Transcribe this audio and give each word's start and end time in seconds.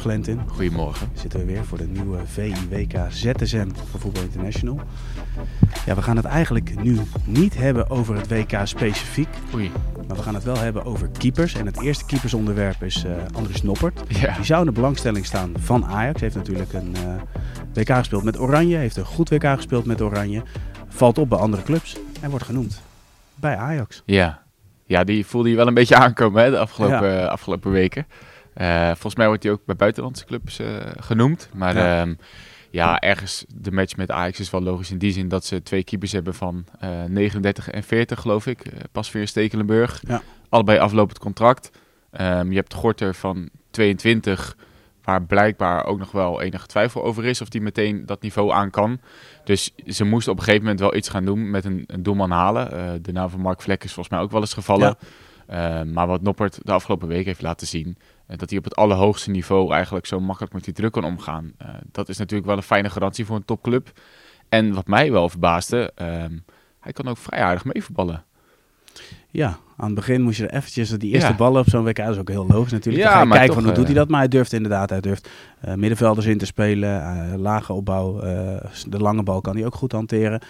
Goedemorgen 0.00 0.34
Lentin. 0.34 0.54
Goedemorgen. 0.54 1.08
Zitten 1.14 1.38
we 1.38 1.44
weer 1.44 1.64
voor 1.64 1.78
de 1.78 1.86
nieuwe 1.86 2.18
VIWK 2.26 2.98
ZSM 3.08 3.68
voor 3.90 4.00
Voetbal 4.00 4.22
International. 4.22 4.80
Ja, 5.86 5.94
we 5.94 6.02
gaan 6.02 6.16
het 6.16 6.24
eigenlijk 6.24 6.82
nu 6.82 6.98
niet 7.24 7.54
hebben 7.56 7.90
over 7.90 8.16
het 8.16 8.28
WK 8.28 8.60
specifiek. 8.64 9.28
Oei. 9.54 9.70
Maar 10.08 10.16
we 10.16 10.22
gaan 10.22 10.34
het 10.34 10.44
wel 10.44 10.58
hebben 10.58 10.84
over 10.84 11.08
keepers. 11.18 11.54
En 11.54 11.66
het 11.66 11.80
eerste 11.80 12.04
keepersonderwerp 12.04 12.82
is 12.82 13.04
uh, 13.04 13.12
Andries 13.34 13.62
Noppert. 13.62 14.00
Ja. 14.08 14.34
Die 14.34 14.44
zou 14.44 14.60
in 14.60 14.66
de 14.66 14.72
belangstelling 14.72 15.26
staan 15.26 15.52
van 15.58 15.86
Ajax. 15.86 16.20
Heeft 16.20 16.36
natuurlijk 16.36 16.72
een 16.72 16.94
uh, 17.06 17.14
WK 17.74 17.94
gespeeld 17.94 18.24
met 18.24 18.38
Oranje. 18.38 18.76
Heeft 18.76 18.96
een 18.96 19.04
goed 19.04 19.28
WK 19.28 19.46
gespeeld 19.46 19.84
met 19.84 20.00
Oranje. 20.00 20.42
Valt 20.88 21.18
op 21.18 21.28
bij 21.28 21.38
andere 21.38 21.62
clubs. 21.62 21.96
En 22.20 22.30
wordt 22.30 22.44
genoemd 22.44 22.80
bij 23.34 23.56
Ajax. 23.56 24.02
Ja, 24.04 24.42
ja 24.84 25.04
die 25.04 25.26
voelde 25.26 25.50
je 25.50 25.56
wel 25.56 25.66
een 25.66 25.74
beetje 25.74 25.96
aankomen 25.96 26.42
hè, 26.42 26.50
de 26.50 26.58
afgelopen, 26.58 27.12
ja. 27.12 27.26
afgelopen 27.26 27.70
weken. 27.70 28.06
Uh, 28.56 28.86
volgens 28.86 29.14
mij 29.14 29.26
wordt 29.26 29.42
hij 29.42 29.52
ook 29.52 29.64
bij 29.64 29.76
buitenlandse 29.76 30.24
clubs 30.24 30.60
uh, 30.60 30.66
genoemd. 30.96 31.48
Maar 31.54 31.76
ja. 31.76 32.00
Um, 32.00 32.18
ja. 32.70 33.00
ergens 33.00 33.44
de 33.54 33.72
match 33.72 33.96
met 33.96 34.10
Ajax 34.10 34.40
is 34.40 34.50
wel 34.50 34.62
logisch 34.62 34.90
in 34.90 34.98
die 34.98 35.12
zin 35.12 35.28
dat 35.28 35.44
ze 35.44 35.62
twee 35.62 35.84
keepers 35.84 36.12
hebben 36.12 36.34
van 36.34 36.64
uh, 36.84 37.04
39 37.04 37.70
en 37.70 37.82
40, 37.82 38.20
geloof 38.20 38.46
ik. 38.46 38.62
Pasveer 38.92 39.28
Stekelenburg. 39.28 40.02
Ja. 40.06 40.22
Allebei 40.48 40.78
aflopend 40.78 41.18
contract. 41.18 41.70
Um, 42.20 42.50
je 42.50 42.56
hebt 42.56 42.74
Gorter 42.74 43.14
van 43.14 43.48
22, 43.70 44.56
waar 45.02 45.22
blijkbaar 45.22 45.84
ook 45.84 45.98
nog 45.98 46.10
wel 46.12 46.40
enige 46.40 46.66
twijfel 46.66 47.04
over 47.04 47.24
is 47.24 47.40
of 47.40 47.48
die 47.48 47.60
meteen 47.60 48.06
dat 48.06 48.22
niveau 48.22 48.52
aan 48.52 48.70
kan. 48.70 49.00
Dus 49.44 49.74
ze 49.86 50.04
moesten 50.04 50.32
op 50.32 50.38
een 50.38 50.44
gegeven 50.44 50.64
moment 50.64 50.80
wel 50.80 50.94
iets 50.94 51.08
gaan 51.08 51.24
doen 51.24 51.50
met 51.50 51.64
een, 51.64 51.84
een 51.86 52.02
doelman 52.02 52.30
halen. 52.30 53.02
de 53.02 53.12
naam 53.12 53.28
van 53.28 53.40
Mark 53.40 53.62
Vlek 53.62 53.84
is 53.84 53.92
volgens 53.92 54.14
mij 54.14 54.24
ook 54.24 54.30
wel 54.30 54.40
eens 54.40 54.54
gevallen. 54.54 54.96
Ja. 54.98 55.06
Uh, 55.50 55.92
maar 55.92 56.06
wat 56.06 56.22
Noppert 56.22 56.58
de 56.62 56.72
afgelopen 56.72 57.08
week 57.08 57.24
heeft 57.24 57.42
laten 57.42 57.66
zien, 57.66 57.96
dat 58.26 58.48
hij 58.48 58.58
op 58.58 58.64
het 58.64 58.76
allerhoogste 58.76 59.30
niveau 59.30 59.72
eigenlijk 59.72 60.06
zo 60.06 60.20
makkelijk 60.20 60.52
met 60.52 60.64
die 60.64 60.74
druk 60.74 60.92
kan 60.92 61.04
omgaan. 61.04 61.52
Uh, 61.62 61.68
dat 61.92 62.08
is 62.08 62.18
natuurlijk 62.18 62.48
wel 62.48 62.56
een 62.56 62.62
fijne 62.62 62.90
garantie 62.90 63.26
voor 63.26 63.36
een 63.36 63.44
topclub. 63.44 63.92
En 64.48 64.72
wat 64.72 64.86
mij 64.86 65.12
wel 65.12 65.28
verbaasde, 65.28 65.92
hij 66.80 66.92
kan 66.92 67.08
ook 67.08 67.18
vrij 67.18 67.42
aardig 67.42 67.64
meevoetballen. 67.64 68.24
Ja, 69.30 69.58
aan 69.76 69.86
het 69.86 69.94
begin 69.94 70.22
moest 70.22 70.38
je 70.38 70.46
er 70.46 70.56
eventjes 70.56 70.90
die 70.90 71.12
eerste 71.12 71.30
ja. 71.30 71.36
ballen 71.36 71.60
op 71.60 71.68
zo'n 71.68 71.84
WK, 71.84 71.96
dat 71.96 72.08
is 72.08 72.18
ook 72.18 72.28
heel 72.28 72.46
logisch 72.46 72.72
natuurlijk. 72.72 73.04
Ja, 73.04 73.12
ga 73.12 73.20
je 73.20 73.26
maar 73.26 73.38
kijken 73.38 73.54
toch, 73.54 73.64
van 73.64 73.64
hoe 73.64 73.74
doet 73.74 73.84
hij 73.84 73.94
uh, 73.94 74.00
dat, 74.00 74.08
maar 74.08 74.20
hij 74.20 74.28
durft 74.28 74.52
inderdaad, 74.52 74.90
hij 74.90 75.00
durft 75.00 75.28
uh, 75.64 75.74
middenvelders 75.74 76.26
in 76.26 76.38
te 76.38 76.46
spelen, 76.46 77.00
uh, 77.00 77.34
lage 77.36 77.72
opbouw, 77.72 78.20
de 78.88 78.98
lange 78.98 79.22
bal 79.22 79.40
kan 79.40 79.56
hij 79.56 79.66
ook 79.66 79.74
goed 79.74 79.92
hanteren. 79.92 80.40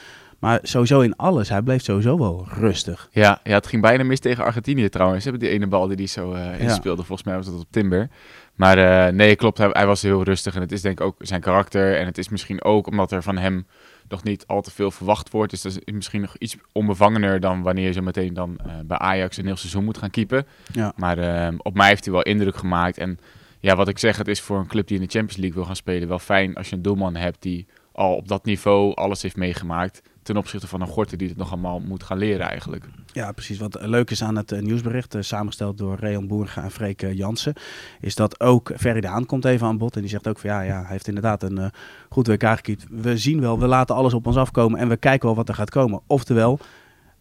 Maar 0.44 0.58
sowieso 0.62 1.00
in 1.00 1.16
alles, 1.16 1.48
hij 1.48 1.62
bleef 1.62 1.82
sowieso 1.82 2.18
wel 2.18 2.46
rustig. 2.48 3.08
Ja, 3.12 3.40
ja 3.44 3.54
het 3.54 3.66
ging 3.66 3.82
bijna 3.82 4.04
mis 4.04 4.20
tegen 4.20 4.44
Argentinië 4.44 4.88
trouwens. 4.88 5.22
Ze 5.22 5.30
hebben 5.30 5.48
die 5.48 5.56
ene 5.56 5.66
bal 5.66 5.86
die 5.86 5.96
hij 5.96 6.06
zo 6.06 6.34
uh, 6.34 6.60
inspeelde, 6.60 7.00
ja. 7.00 7.06
volgens 7.06 7.22
mij 7.28 7.36
was 7.36 7.46
dat 7.46 7.60
op 7.60 7.66
Timber. 7.70 8.08
Maar 8.54 8.78
uh, 8.78 9.14
nee, 9.14 9.36
klopt, 9.36 9.58
hij, 9.58 9.68
hij, 9.72 9.86
was 9.86 10.02
heel 10.02 10.22
rustig 10.22 10.54
en 10.54 10.60
het 10.60 10.72
is 10.72 10.82
denk 10.82 11.00
ik 11.00 11.06
ook 11.06 11.16
zijn 11.18 11.40
karakter. 11.40 11.96
En 11.96 12.06
het 12.06 12.18
is 12.18 12.28
misschien 12.28 12.64
ook 12.64 12.86
omdat 12.86 13.12
er 13.12 13.22
van 13.22 13.36
hem 13.36 13.66
nog 14.08 14.22
niet 14.22 14.46
al 14.46 14.62
te 14.62 14.70
veel 14.70 14.90
verwacht 14.90 15.30
wordt. 15.30 15.50
Dus 15.50 15.62
dat 15.62 15.72
is 15.84 15.92
misschien 15.94 16.20
nog 16.20 16.36
iets 16.38 16.56
onbevangener 16.72 17.40
dan 17.40 17.62
wanneer 17.62 17.86
je 17.86 17.92
zo 17.92 18.02
meteen 18.02 18.34
dan 18.34 18.58
uh, 18.66 18.72
bij 18.84 18.98
Ajax 18.98 19.36
een 19.36 19.46
heel 19.46 19.56
seizoen 19.56 19.84
moet 19.84 19.98
gaan 19.98 20.10
keepen. 20.10 20.46
Ja. 20.72 20.92
Maar 20.96 21.18
uh, 21.18 21.58
op 21.58 21.74
mij 21.74 21.88
heeft 21.88 22.04
hij 22.04 22.12
wel 22.12 22.22
indruk 22.22 22.56
gemaakt. 22.56 22.98
En 22.98 23.18
ja, 23.60 23.76
wat 23.76 23.88
ik 23.88 23.98
zeg, 23.98 24.16
het 24.16 24.28
is 24.28 24.40
voor 24.40 24.58
een 24.58 24.66
club 24.66 24.86
die 24.86 24.96
in 24.96 25.04
de 25.04 25.10
Champions 25.10 25.36
League 25.36 25.56
wil 25.56 25.66
gaan 25.66 25.76
spelen 25.76 26.08
wel 26.08 26.18
fijn 26.18 26.54
als 26.54 26.68
je 26.68 26.76
een 26.76 26.82
doelman 26.82 27.16
hebt 27.16 27.42
die 27.42 27.66
al 27.92 28.14
op 28.14 28.28
dat 28.28 28.44
niveau 28.44 28.94
alles 28.94 29.22
heeft 29.22 29.36
meegemaakt. 29.36 30.02
Ten 30.24 30.36
opzichte 30.36 30.66
van 30.66 30.80
een 30.80 30.86
Gorter 30.86 31.18
die 31.18 31.28
het 31.28 31.36
nog 31.36 31.50
allemaal 31.52 31.80
moet 31.80 32.02
gaan 32.02 32.18
leren 32.18 32.48
eigenlijk. 32.48 32.84
Ja, 33.12 33.32
precies. 33.32 33.58
Wat 33.58 33.78
leuk 33.80 34.10
is 34.10 34.22
aan 34.22 34.36
het 34.36 34.52
uh, 34.52 34.60
nieuwsbericht, 34.60 35.14
uh, 35.14 35.22
samengesteld 35.22 35.78
door 35.78 35.96
Reon 35.96 36.26
Boerga 36.26 36.62
en 36.62 36.70
Freek 36.70 37.02
uh, 37.02 37.12
Jansen, 37.12 37.54
is 38.00 38.14
dat 38.14 38.40
ook 38.40 38.72
Ferry 38.76 39.00
de 39.00 39.06
Haan 39.06 39.26
komt 39.26 39.44
even 39.44 39.66
aan 39.66 39.78
bod. 39.78 39.94
En 39.94 40.00
die 40.00 40.10
zegt 40.10 40.28
ook 40.28 40.38
van 40.38 40.50
ja, 40.50 40.60
ja 40.60 40.80
hij 40.80 40.90
heeft 40.90 41.08
inderdaad 41.08 41.42
een 41.42 41.58
uh, 41.58 41.66
goed 42.08 42.26
WK 42.26 42.46
gekiept. 42.46 42.86
We 42.90 43.18
zien 43.18 43.40
wel, 43.40 43.58
we 43.58 43.66
laten 43.66 43.94
alles 43.94 44.14
op 44.14 44.26
ons 44.26 44.36
afkomen 44.36 44.80
en 44.80 44.88
we 44.88 44.96
kijken 44.96 45.26
wel 45.26 45.36
wat 45.36 45.48
er 45.48 45.54
gaat 45.54 45.70
komen. 45.70 46.00
Oftewel, 46.06 46.58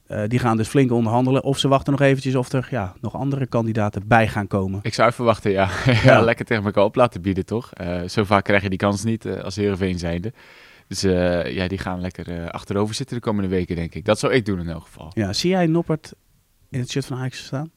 uh, 0.07 0.21
die 0.27 0.39
gaan 0.39 0.57
dus 0.57 0.67
flink 0.67 0.91
onderhandelen. 0.91 1.43
Of 1.43 1.57
ze 1.57 1.67
wachten 1.67 1.91
nog 1.91 2.01
eventjes 2.01 2.35
of 2.35 2.51
er 2.51 2.67
ja, 2.69 2.93
nog 3.01 3.15
andere 3.15 3.45
kandidaten 3.45 4.07
bij 4.07 4.27
gaan 4.27 4.47
komen. 4.47 4.79
Ik 4.83 4.93
zou 4.93 5.09
even 5.09 5.25
wachten, 5.25 5.51
ja. 5.51 5.69
ja, 5.85 5.93
ja. 6.03 6.21
lekker 6.21 6.45
tegen 6.45 6.65
elkaar 6.65 6.83
op 6.83 6.95
laten 6.95 7.21
bieden, 7.21 7.45
toch? 7.45 7.69
Uh, 7.81 8.01
zo 8.07 8.23
vaak 8.23 8.43
krijg 8.43 8.61
je 8.61 8.69
die 8.69 8.77
kans 8.77 9.03
niet 9.03 9.27
als 9.27 9.55
Heerenveen 9.55 9.99
zijnde. 9.99 10.33
Dus 10.93 11.03
uh, 11.03 11.55
ja, 11.55 11.67
die 11.67 11.77
gaan 11.77 12.01
lekker 12.01 12.29
uh, 12.29 12.47
achterover 12.47 12.95
zitten 12.95 13.15
de 13.15 13.21
komende 13.21 13.49
weken, 13.49 13.75
denk 13.75 13.95
ik. 13.95 14.05
Dat 14.05 14.19
zou 14.19 14.33
ik 14.33 14.45
doen 14.45 14.59
in 14.59 14.69
elk 14.69 14.83
geval. 14.83 15.11
Ja, 15.13 15.33
zie 15.33 15.49
jij 15.49 15.67
Noppert 15.67 16.13
in 16.69 16.79
het 16.79 16.89
shirt 16.89 17.05
van 17.05 17.17
Ajax 17.17 17.45
staan? 17.45 17.71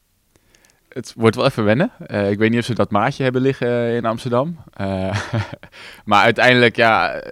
Het 0.89 1.13
wordt 1.17 1.37
wel 1.37 1.45
even 1.45 1.65
wennen. 1.65 1.91
Uh, 2.07 2.31
ik 2.31 2.39
weet 2.39 2.51
niet 2.51 2.59
of 2.59 2.65
ze 2.65 2.75
dat 2.75 2.91
maatje 2.91 3.23
hebben 3.23 3.43
liggen 3.43 3.95
in 3.95 4.05
Amsterdam. 4.05 4.57
maar 6.05 6.23
uiteindelijk, 6.23 6.77
ja, 6.77 7.23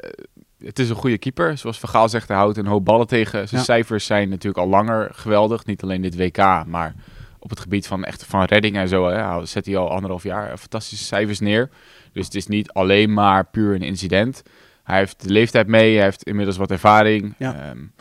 het 0.58 0.78
is 0.78 0.88
een 0.88 0.94
goede 0.94 1.18
keeper. 1.18 1.58
Zoals 1.58 1.78
Vergaal 1.78 2.08
zegt, 2.08 2.28
hij 2.28 2.36
houdt 2.36 2.56
een 2.56 2.66
hoop 2.66 2.84
ballen 2.84 3.06
tegen. 3.06 3.48
Zijn 3.48 3.60
ja. 3.60 3.66
cijfers 3.66 4.06
zijn 4.06 4.28
natuurlijk 4.28 4.64
al 4.64 4.68
langer 4.68 5.08
geweldig. 5.12 5.64
Niet 5.64 5.82
alleen 5.82 6.02
dit 6.02 6.16
WK, 6.16 6.64
maar 6.66 6.94
op 7.38 7.50
het 7.50 7.60
gebied 7.60 7.86
van, 7.86 8.04
echt, 8.04 8.24
van 8.24 8.44
redding 8.44 8.76
en 8.76 8.88
zo. 8.88 9.08
Hè, 9.08 9.46
zet 9.46 9.66
hij 9.66 9.76
al 9.76 9.90
anderhalf 9.90 10.22
jaar 10.22 10.58
fantastische 10.58 11.04
cijfers 11.04 11.40
neer. 11.40 11.70
Dus 12.12 12.24
het 12.24 12.34
is 12.34 12.46
niet 12.46 12.72
alleen 12.72 13.12
maar 13.12 13.46
puur 13.46 13.74
een 13.74 13.82
incident. 13.82 14.42
Hij 14.84 14.98
heeft 14.98 15.22
de 15.22 15.30
leeftijd 15.30 15.66
mee, 15.66 15.94
hij 15.94 16.04
heeft 16.04 16.22
inmiddels 16.22 16.56
wat 16.56 16.70
ervaring. 16.70 17.34
Ja. 17.38 17.70
Um, 17.70 17.92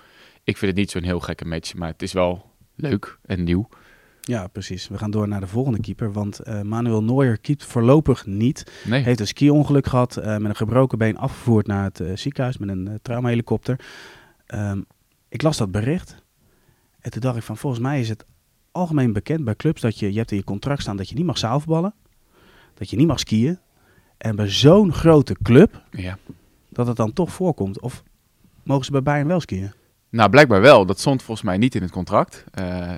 ik 0.44 0.58
vind 0.58 0.72
het 0.72 0.80
niet 0.80 0.92
zo'n 0.92 1.04
heel 1.04 1.20
gekke 1.20 1.46
match, 1.46 1.74
maar 1.74 1.88
het 1.88 2.02
is 2.02 2.14
wel 2.14 2.52
leuk 2.76 3.18
en 3.26 3.44
nieuw. 3.44 3.68
Ja, 4.22 4.48
precies. 4.48 4.88
We 4.88 4.98
gaan 4.98 5.12
door 5.12 5.28
naar 5.28 5.40
de 5.40 5.48
volgende 5.48 5.80
keeper, 5.80 6.12
want 6.12 6.48
uh, 6.48 6.62
Manuel 6.62 7.04
Neuer 7.04 7.38
keept 7.38 7.66
voorlopig 7.66 8.26
niet. 8.26 8.72
Nee. 8.86 9.04
Heeft 9.04 9.20
een 9.20 9.28
ski-ongeluk 9.28 9.88
gehad, 9.88 10.18
uh, 10.18 10.26
met 10.26 10.44
een 10.44 10.56
gebroken 10.56 10.98
been 10.98 11.18
afgevoerd 11.18 11.68
naar 11.68 11.84
het 11.84 12.00
uh, 12.00 12.16
ziekenhuis 12.16 12.58
met 12.58 12.70
een 12.70 13.00
traumahelikopter. 13.02 13.80
Um, 14.48 14.86
ik 15.30 15.42
las 15.42 15.58
dat 15.58 15.72
bericht 15.72 16.24
en 17.00 17.12
toen 17.12 17.22
dacht 17.22 17.38
ik 17.38 17.44
van, 17.44 17.58
volgens 17.58 17.82
mij 17.82 18.00
is 18.00 18.10
het 18.10 18.26
algemeen 18.72 19.14
bekend 19.14 19.44
bij 19.44 19.56
clubs 19.56 19.82
dat 19.82 20.00
je, 20.00 20.12
je 20.12 20.18
hebt 20.18 20.32
in 20.32 20.38
je 20.38 20.44
contract 20.44 20.82
staan 20.82 20.98
dat 20.98 21.10
je 21.10 21.16
niet 21.16 21.26
mag 21.26 21.38
zaalvoetballen, 21.38 21.94
dat 22.74 22.90
je 22.90 22.98
niet 22.98 23.08
mag 23.08 23.20
skiën. 23.20 23.60
En 24.18 24.36
bij 24.36 24.50
zo'n 24.50 24.94
grote 24.94 25.36
club, 25.44 25.84
ja 25.92 26.18
dat 26.76 26.88
het 26.88 26.98
dan 26.98 27.14
toch 27.14 27.32
voorkomt? 27.32 27.80
Of 27.80 28.04
mogen 28.64 28.86
ze 28.86 28.92
bij 28.92 29.04
Bayern 29.04 29.28
wel 29.28 29.40
skiën? 29.40 29.74
Nou, 30.14 30.30
blijkbaar 30.30 30.62
wel. 30.62 30.86
Dat 30.86 31.00
stond 31.00 31.24
volgens 31.24 31.48
mij 31.48 31.58
niet 31.58 31.76
in 31.76 31.82
het 31.82 31.92
contract. 31.92 32.44
Uh, 32.60 32.92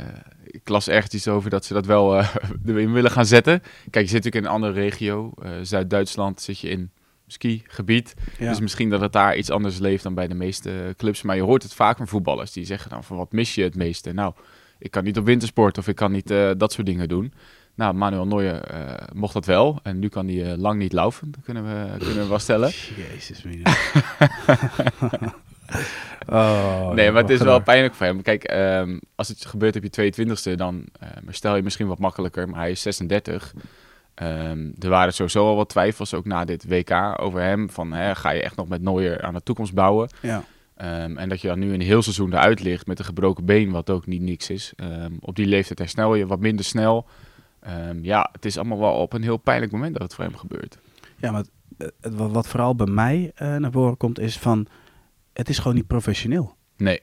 ik 0.43 0.69
las 0.69 0.87
ergens 0.87 1.13
iets 1.13 1.27
over 1.27 1.49
dat 1.49 1.65
ze 1.65 1.73
dat 1.73 1.85
wel 1.85 2.17
uh, 2.17 2.35
erin 2.65 2.93
willen 2.93 3.11
gaan 3.11 3.25
zetten. 3.25 3.61
Kijk, 3.89 4.05
je 4.05 4.11
zit 4.11 4.23
natuurlijk 4.23 4.35
in 4.35 4.43
een 4.43 4.55
andere 4.55 4.73
regio. 4.73 5.31
Uh, 5.43 5.49
Zuid-Duitsland 5.61 6.41
zit 6.41 6.59
je 6.59 6.69
in 6.69 6.91
skigebied. 7.27 8.13
Ja. 8.39 8.49
Dus 8.49 8.59
misschien 8.59 8.89
dat 8.89 9.01
het 9.01 9.13
daar 9.13 9.37
iets 9.37 9.49
anders 9.49 9.77
leeft 9.77 10.03
dan 10.03 10.13
bij 10.13 10.27
de 10.27 10.33
meeste 10.33 10.93
clubs. 10.97 11.21
Maar 11.21 11.35
je 11.35 11.41
hoort 11.41 11.63
het 11.63 11.73
vaak 11.73 11.97
van 11.97 12.07
voetballers. 12.07 12.51
Die 12.51 12.65
zeggen 12.65 12.89
dan 12.89 13.03
van 13.03 13.17
wat 13.17 13.31
mis 13.31 13.55
je 13.55 13.63
het 13.63 13.75
meeste? 13.75 14.11
Nou, 14.11 14.33
ik 14.79 14.91
kan 14.91 15.03
niet 15.03 15.17
op 15.17 15.25
wintersport 15.25 15.77
of 15.77 15.87
ik 15.87 15.95
kan 15.95 16.11
niet 16.11 16.27
dat 16.57 16.71
soort 16.71 16.87
dingen 16.87 17.07
doen. 17.07 17.33
Nou, 17.75 17.93
Manuel 17.93 18.27
Neuer 18.27 18.73
uh, 18.73 18.93
mocht 19.13 19.33
dat 19.33 19.45
wel. 19.45 19.79
En 19.83 19.99
nu 19.99 20.07
kan 20.07 20.27
hij 20.27 20.35
uh, 20.35 20.57
lang 20.57 20.79
niet 20.79 20.93
laufen. 20.93 21.31
Dat 21.31 21.43
kunnen 21.43 21.63
we, 21.63 21.97
kunnen 21.97 22.23
we 22.23 22.29
wel 22.29 22.39
stellen. 22.39 22.69
Jezus, 23.11 23.43
oh, 26.27 26.91
nee, 26.91 27.11
maar 27.11 27.21
het 27.21 27.31
is 27.31 27.41
wel 27.41 27.61
pijnlijk 27.61 27.93
voor 27.93 28.05
hem. 28.05 28.21
Kijk, 28.21 28.51
um, 28.53 28.99
als 29.15 29.27
het 29.27 29.45
gebeurt 29.45 29.75
op 29.75 29.83
je 29.83 30.13
22e, 30.13 30.55
dan 30.55 30.85
uh, 31.03 31.09
stel 31.29 31.55
je 31.55 31.63
misschien 31.63 31.87
wat 31.87 31.99
makkelijker. 31.99 32.49
Maar 32.49 32.59
hij 32.59 32.71
is 32.71 32.81
36. 32.81 33.53
Um, 34.15 34.73
er 34.79 34.89
waren 34.89 35.13
sowieso 35.13 35.47
al 35.47 35.55
wat 35.55 35.69
twijfels, 35.69 36.13
ook 36.13 36.25
na 36.25 36.45
dit 36.45 36.67
WK, 36.67 37.13
over 37.21 37.41
hem. 37.41 37.69
Van, 37.69 37.93
hè, 37.93 38.15
ga 38.15 38.29
je 38.29 38.41
echt 38.41 38.55
nog 38.55 38.67
met 38.67 38.81
Neuer 38.81 39.21
aan 39.21 39.33
de 39.33 39.43
toekomst 39.43 39.73
bouwen? 39.73 40.09
Ja. 40.21 40.43
Um, 40.81 41.17
en 41.17 41.29
dat 41.29 41.41
je 41.41 41.47
dan 41.47 41.59
nu 41.59 41.73
een 41.73 41.81
heel 41.81 42.01
seizoen 42.01 42.33
eruit 42.33 42.59
ligt 42.59 42.87
met 42.87 42.99
een 42.99 43.05
gebroken 43.05 43.45
been, 43.45 43.71
wat 43.71 43.89
ook 43.89 44.05
niet 44.05 44.21
niks 44.21 44.49
is. 44.49 44.73
op 45.19 45.35
die 45.35 45.45
leeftijd 45.45 45.79
herstel 45.79 46.15
je 46.15 46.27
wat 46.27 46.39
minder 46.39 46.65
snel. 46.65 47.05
Um, 47.67 48.03
ja, 48.03 48.29
het 48.31 48.45
is 48.45 48.57
allemaal 48.57 48.79
wel 48.79 48.93
op 48.93 49.13
een 49.13 49.23
heel 49.23 49.37
pijnlijk 49.37 49.71
moment 49.71 49.93
dat 49.93 50.01
het 50.01 50.13
voor 50.13 50.23
hem 50.23 50.35
gebeurt. 50.35 50.77
Ja, 51.17 51.31
maar 51.31 51.43
het, 51.77 51.93
het, 52.01 52.15
wat 52.15 52.47
vooral 52.47 52.75
bij 52.75 52.87
mij 52.87 53.31
uh, 53.41 53.55
naar 53.55 53.71
voren 53.71 53.97
komt 53.97 54.19
is 54.19 54.37
van, 54.37 54.67
het 55.33 55.49
is 55.49 55.57
gewoon 55.57 55.75
niet 55.75 55.87
professioneel. 55.87 56.55
Nee. 56.77 57.01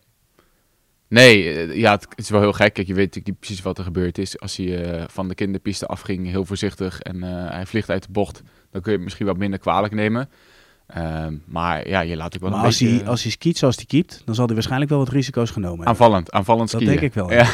Nee, 1.08 1.52
eh, 1.52 1.76
ja, 1.76 1.92
het 1.92 2.06
is 2.16 2.30
wel 2.30 2.40
heel 2.40 2.52
gek. 2.52 2.72
Kijk, 2.72 2.86
je 2.86 2.94
weet 2.94 3.04
natuurlijk 3.06 3.26
niet 3.26 3.38
precies 3.38 3.62
wat 3.62 3.78
er 3.78 3.84
gebeurd 3.84 4.18
is. 4.18 4.38
Als 4.38 4.56
hij 4.56 4.84
eh, 4.84 5.04
van 5.08 5.28
de 5.28 5.34
kinderpiste 5.34 5.86
afging, 5.86 6.26
heel 6.26 6.44
voorzichtig, 6.44 7.00
en 7.00 7.22
eh, 7.22 7.50
hij 7.50 7.66
vliegt 7.66 7.90
uit 7.90 8.02
de 8.02 8.12
bocht, 8.12 8.42
dan 8.70 8.80
kun 8.80 8.90
je 8.90 8.96
het 8.96 9.06
misschien 9.06 9.26
wat 9.26 9.36
minder 9.36 9.58
kwalijk 9.58 9.94
nemen. 9.94 10.28
Ehm, 10.86 11.34
maar 11.44 11.88
ja, 11.88 12.00
je 12.00 12.16
laat 12.16 12.34
ook 12.34 12.40
wel 12.40 12.50
Maar 12.50 12.58
een 12.58 12.64
als 12.64 12.78
beetje... 12.78 12.94
hij, 12.96 13.06
als 13.06 13.22
hij 13.22 13.30
skiet 13.30 13.58
zoals 13.58 13.76
hij 13.76 13.84
keept, 13.84 14.22
dan 14.24 14.34
zal 14.34 14.44
hij 14.44 14.54
waarschijnlijk 14.54 14.90
wel 14.90 14.98
wat 15.00 15.08
risico's 15.08 15.50
genomen 15.50 15.76
hebben. 15.76 15.86
Aanvallend, 15.86 16.32
aanvallend 16.32 16.70
Dat 16.70 16.80
skiën. 16.80 16.94
denk 16.96 17.06
ik 17.06 17.14
wel, 17.14 17.32
Ja. 17.32 17.46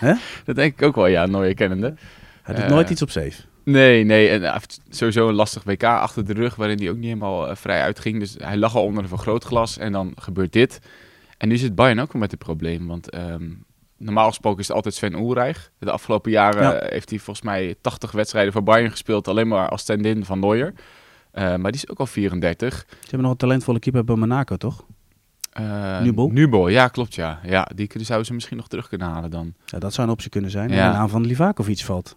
Dat 0.44 0.56
denk 0.56 0.72
ik 0.72 0.82
ook 0.82 0.94
wel, 0.94 1.06
ja, 1.06 1.26
nooit 1.26 1.56
kennende. 1.56 1.94
Hij 2.44 2.54
doet 2.54 2.64
Eh, 2.64 2.70
nooit 2.70 2.90
iets 2.90 3.02
op 3.02 3.10
safe. 3.10 3.42
Nee, 3.64 4.04
nee. 4.04 4.28
En 4.28 4.42
hij 4.42 4.52
heeft 4.52 4.80
sowieso 4.88 5.28
een 5.28 5.34
lastig 5.34 5.62
WK 5.64 5.82
achter 5.84 6.24
de 6.24 6.32
rug, 6.32 6.54
waarin 6.54 6.78
hij 6.78 6.88
ook 6.90 6.94
niet 6.96 7.04
helemaal 7.04 7.48
eh, 7.48 7.56
vrij 7.56 7.80
uitging. 7.82 8.18
Dus 8.18 8.34
hij 8.38 8.56
lag 8.56 8.76
al 8.76 8.84
onder 8.84 9.02
een 9.02 9.08
vergrootglas 9.08 9.78
en 9.78 9.92
dan 9.92 10.12
gebeurt 10.16 10.52
dit. 10.52 10.78
En 11.38 11.48
nu 11.48 11.56
zit 11.56 11.74
Bayern 11.74 12.00
ook 12.00 12.12
wel 12.12 12.20
met 12.22 12.30
het 12.30 12.40
probleem, 12.40 12.86
want 12.86 13.10
ehm, 13.10 13.48
normaal 13.98 14.28
gesproken 14.28 14.60
is 14.60 14.66
het 14.66 14.76
altijd 14.76 14.94
Sven 14.94 15.14
Ulreich. 15.14 15.70
De 15.78 15.90
afgelopen 15.90 16.30
jaren 16.30 16.62
Ja. 16.62 16.72
eh, 16.74 16.90
heeft 16.92 17.10
hij 17.10 17.18
volgens 17.18 17.46
mij 17.46 17.74
80 17.80 18.12
wedstrijden 18.12 18.52
voor 18.52 18.62
Bayern 18.62 18.90
gespeeld, 18.90 19.28
alleen 19.28 19.48
maar 19.48 19.68
als 19.68 19.80
stand-in 19.80 20.24
van 20.24 20.40
Neuer. 20.40 20.72
Eh, 21.30 21.42
maar 21.56 21.72
die 21.72 21.80
is 21.84 21.88
ook 21.88 21.98
al 21.98 22.06
34. 22.06 22.74
Ze 22.88 22.96
hebben 23.00 23.20
nog 23.20 23.30
een 23.30 23.36
talentvolle 23.36 23.78
keeper 23.78 24.04
bij 24.04 24.16
Monaco, 24.16 24.56
toch? 24.56 24.84
Eh 25.52 26.00
Nubel? 26.00 26.28
Nubel, 26.30 26.68
ja, 26.68 26.88
klopt, 26.88 27.14
ja. 27.14 27.40
Ja, 27.44 27.68
die 27.74 27.90
zouden 27.94 28.26
ze 28.26 28.34
misschien 28.34 28.56
nog 28.56 28.68
terug 28.68 28.88
kunnen 28.88 29.08
halen 29.08 29.30
dan. 29.30 29.54
Ja, 29.66 29.78
dat 29.78 29.92
zou 29.94 30.06
een 30.06 30.12
optie 30.12 30.30
kunnen 30.30 30.50
zijn. 30.50 30.68
Ja. 30.70 30.84
En 30.84 30.90
de 30.92 30.96
naam 30.96 31.08
van 31.08 31.26
Livakovic 31.26 31.78
valt. 31.78 32.14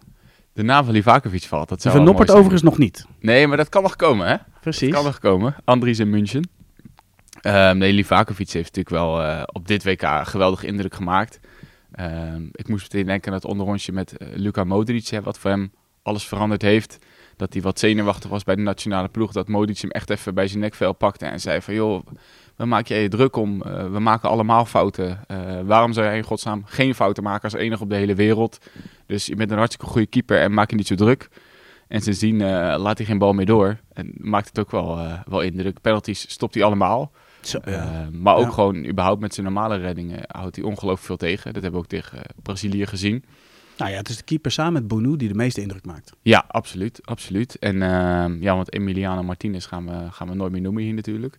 De 0.58 0.64
naam 0.64 0.84
van 0.84 0.94
Livakovic 0.94 1.42
valt, 1.42 1.68
dat 1.68 1.82
zou 1.82 1.94
Van 1.94 2.04
Noppert 2.04 2.30
overigens 2.30 2.62
nog 2.62 2.78
niet. 2.78 3.06
Nee, 3.20 3.46
maar 3.46 3.56
dat 3.56 3.68
kan 3.68 3.82
nog 3.82 3.96
komen, 3.96 4.26
hè? 4.26 4.36
Precies. 4.60 4.92
Kan 4.92 5.04
nog 5.04 5.18
komen. 5.18 5.54
Andries 5.64 5.98
in 5.98 6.10
München. 6.10 6.50
Ehm 7.40 7.78
nee, 7.78 7.92
Livakovic 7.92 8.50
heeft 8.50 8.76
natuurlijk 8.76 8.88
wel 8.88 9.22
eh, 9.22 9.42
op 9.46 9.68
dit 9.68 9.84
WK 9.84 10.02
een 10.02 10.26
geweldige 10.26 10.66
indruk 10.66 10.94
gemaakt. 10.94 11.40
Ehm, 11.92 12.42
ik 12.52 12.68
moest 12.68 12.82
meteen 12.82 13.06
denken 13.06 13.30
aan 13.30 13.36
het 13.36 13.46
onderrondje 13.46 13.92
met 13.92 14.16
eh, 14.16 14.28
Luka 14.34 14.64
Modric, 14.64 15.06
hè, 15.06 15.22
wat 15.22 15.38
voor 15.38 15.50
hem 15.50 15.72
alles 16.02 16.26
veranderd 16.26 16.62
heeft. 16.62 16.98
Dat 17.36 17.52
hij 17.52 17.62
wat 17.62 17.78
zenuwachtig 17.78 18.30
was 18.30 18.44
bij 18.44 18.54
de 18.54 18.62
nationale 18.62 19.08
ploeg. 19.08 19.32
Dat 19.32 19.48
Modric 19.48 19.78
hem 19.78 19.90
echt 19.90 20.10
even 20.10 20.34
bij 20.34 20.48
zijn 20.48 20.60
nekvel 20.60 20.92
pakte 20.92 21.26
en 21.26 21.40
zei 21.40 21.60
van... 21.60 21.74
joh, 21.74 22.06
waar 22.58 22.68
maak 22.68 22.86
jij 22.86 23.02
je 23.02 23.08
druk 23.08 23.36
om? 23.36 23.62
Eh, 23.62 23.90
we 23.90 23.98
maken 23.98 24.28
allemaal 24.28 24.64
fouten. 24.64 25.20
Eh, 25.26 25.60
waarom 25.64 25.92
zou 25.92 26.06
jij 26.06 26.16
in 26.16 26.22
godsnaam 26.22 26.62
geen 26.66 26.94
fouten 26.94 27.22
maken 27.22 27.42
als 27.42 27.52
enige 27.52 27.82
op 27.82 27.88
de 27.88 27.94
hele 27.96 28.14
wereld? 28.14 28.58
Dus 29.06 29.26
je 29.26 29.34
bent 29.36 29.50
een 29.50 29.56
hartstikke 29.56 29.86
goede 29.92 30.06
keeper 30.06 30.40
en 30.40 30.54
maak 30.54 30.70
je 30.70 30.76
niet 30.76 30.86
zo 30.86 30.94
druk. 30.94 31.28
En 31.88 32.00
sindsdien 32.00 32.40
eh, 32.40 32.74
laat 32.78 32.98
hij 32.98 33.06
geen 33.06 33.18
bal 33.18 33.32
meer 33.32 33.46
door. 33.46 33.76
En 33.92 34.12
maakt 34.16 34.48
het 34.48 34.58
ook 34.58 34.70
wel, 34.70 34.98
wel 35.28 35.40
indruk. 35.40 35.80
Penalties 35.80 36.30
stopt 36.30 36.54
hij 36.54 36.62
allemaal. 36.64 37.12
Zo, 37.40 37.58
ja. 37.64 38.08
Maar 38.12 38.34
ook 38.36 38.44
Ja. 38.44 38.50
gewoon 38.50 38.84
überhaupt 38.86 39.20
met 39.20 39.34
zijn 39.34 39.46
normale 39.46 39.76
reddingen 39.76 40.20
houdt 40.26 40.56
hij 40.56 40.64
ongelooflijk 40.64 41.06
veel 41.06 41.16
tegen. 41.16 41.52
Dat 41.52 41.62
hebben 41.62 41.80
we 41.80 41.86
ook 41.86 41.92
tegen 41.92 42.18
Brazilië 42.42 42.86
gezien. 42.86 43.24
Nou 43.76 43.90
ja, 43.90 43.96
het 43.96 44.08
is 44.08 44.16
de 44.16 44.22
keeper 44.22 44.50
samen 44.50 44.72
met 44.72 44.88
Bonu 44.88 45.16
die 45.16 45.28
de 45.28 45.34
meeste 45.34 45.60
indruk 45.60 45.84
maakt. 45.84 46.12
Ja, 46.22 46.44
absoluut. 46.48 47.00
absoluut. 47.04 47.58
En 47.58 47.82
ehm, 47.82 48.42
ja, 48.42 48.54
want 48.54 48.72
Emiliano 48.72 49.22
Martinez 49.22 49.68
gaan 49.68 49.86
we, 49.86 50.10
gaan 50.10 50.28
we 50.28 50.34
nooit 50.34 50.52
meer 50.52 50.60
noemen 50.60 50.82
hier 50.82 50.94
natuurlijk. 50.94 51.38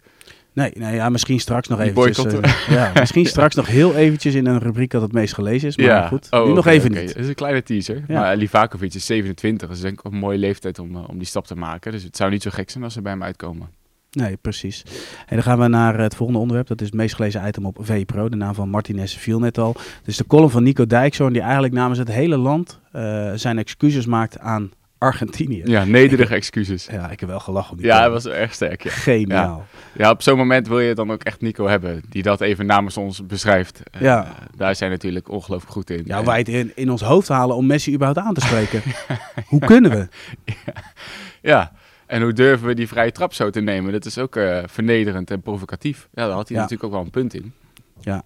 Nee, 0.53 0.71
nee 0.73 0.95
ja, 0.95 1.09
misschien 1.09 1.39
straks 1.39 1.67
nog 1.67 1.79
eventjes. 1.79 2.15
boycotten. 2.17 2.43
eh, 2.43 2.67
ja, 2.69 2.91
misschien 2.99 3.25
straks 3.25 3.55
nog 3.55 3.67
heel 3.67 3.95
eventjes 3.95 4.33
in 4.35 4.45
een 4.45 4.59
rubriek 4.59 4.91
dat 4.91 5.01
het 5.01 5.11
meest 5.11 5.33
gelezen 5.33 5.67
is. 5.67 5.77
Maar 5.77 6.07
goed, 6.07 6.27
Oh, 6.29 6.45
nu 6.47 6.53
nog 6.53 6.65
even 6.67 6.91
niet. 6.91 7.07
Dat 7.07 7.15
is 7.23 7.27
een 7.27 7.35
kleine 7.35 7.63
teaser. 7.63 8.03
Ja. 8.07 8.19
Maar 8.19 8.35
Livakovic 8.37 8.93
is 8.93 9.05
27. 9.05 9.67
Dat 9.67 9.77
is 9.77 9.83
denk 9.83 9.99
ik 9.99 10.11
een 10.11 10.17
mooie 10.19 10.37
leeftijd 10.37 10.79
om, 10.79 10.95
eh, 10.95 11.09
om 11.09 11.17
die 11.17 11.27
stap 11.27 11.47
te 11.47 11.55
maken. 11.55 11.91
Dus 11.91 12.03
het 12.03 12.17
zou 12.17 12.31
niet 12.31 12.41
zo 12.41 12.49
gek 12.53 12.69
zijn 12.69 12.83
als 12.83 12.93
ze 12.93 13.01
bij 13.01 13.11
hem 13.11 13.23
uitkomen. 13.23 13.69
Nee, 14.11 14.37
precies. 14.37 14.83
En 15.27 15.35
dan 15.35 15.43
gaan 15.43 15.59
we 15.59 15.67
naar 15.67 15.99
het 15.99 16.15
volgende 16.15 16.41
onderwerp. 16.41 16.67
Dat 16.67 16.81
is 16.81 16.85
het 16.87 16.95
meest 16.95 17.15
gelezen 17.15 17.47
item 17.47 17.65
op 17.65 17.77
VPRO. 17.81 18.29
De 18.29 18.35
naam 18.35 18.53
van 18.53 18.69
Martinez 18.69 19.15
viel 19.17 19.39
net 19.39 19.57
al. 19.57 19.69
Het 19.97 20.07
is 20.07 20.17
de 20.17 20.25
column 20.27 20.49
van 20.49 20.63
Nico 20.63 20.85
Dijkshoorn 20.85 21.33
die 21.33 21.41
eigenlijk 21.41 21.73
namens 21.73 21.99
het 21.99 22.07
hele 22.11 22.37
land 22.37 22.79
eh, 22.91 23.31
zijn 23.35 23.57
excuses 23.57 24.05
maakt 24.05 24.39
aan 24.39 24.71
Argentinië. 24.99 25.61
Ja, 25.65 25.83
nederige 25.83 26.35
excuses. 26.35 26.85
Ja, 26.91 27.09
ik 27.09 27.19
heb 27.19 27.29
wel 27.29 27.39
gelachen 27.39 27.71
om 27.71 27.77
die 27.77 27.85
Ja, 27.85 27.99
hij 27.99 28.09
was 28.09 28.25
erg 28.25 28.53
sterk. 28.53 28.83
Ja. 28.83 28.89
Geniaal. 28.91 29.65
Ja, 29.93 30.09
op 30.09 30.21
zo'n 30.21 30.37
moment 30.37 30.67
wil 30.67 30.79
je 30.79 30.95
dan 30.95 31.11
ook 31.11 31.23
echt 31.23 31.41
Nico 31.41 31.67
hebben, 31.67 32.01
die 32.09 32.23
dat 32.23 32.41
even 32.41 32.65
namens 32.65 32.97
ons 32.97 33.25
beschrijft. 33.25 33.81
Eh, 33.91 34.01
Ja. 34.01 34.35
daar 34.55 34.75
zijn 34.75 34.91
natuurlijk 34.91 35.29
ongelooflijk 35.29 35.71
goed 35.71 35.89
in. 35.89 36.01
Ja, 36.05 36.23
wij 36.23 36.37
het 36.37 36.47
in, 36.49 36.71
in 36.75 36.91
ons 36.91 37.01
hoofd 37.01 37.27
halen 37.27 37.55
om 37.55 37.65
Messi 37.65 37.93
überhaupt 37.93 38.19
aan 38.19 38.33
te 38.33 38.41
spreken. 38.41 38.81
Hoe 39.51 39.59
kunnen 39.59 39.91
we? 39.91 40.07
ja. 41.51 41.71
En 42.05 42.21
hoe 42.21 42.33
durven 42.33 42.67
we 42.67 42.73
die 42.73 42.87
vrije 42.87 43.11
trap 43.11 43.33
zo 43.33 43.49
te 43.49 43.59
nemen? 43.61 43.91
Dat 43.91 44.05
is 44.05 44.17
ook 44.17 44.35
eh, 44.35 44.59
vernederend 44.65 45.31
en 45.31 45.41
provocatief. 45.41 46.07
Ja, 46.13 46.25
daar 46.27 46.35
had 46.35 46.47
hij 46.47 46.57
Ja. 46.57 46.63
natuurlijk 46.63 46.89
ook 46.89 46.95
wel 46.95 47.05
een 47.05 47.11
punt 47.11 47.33
in. 47.33 47.53
Ja. 48.01 48.23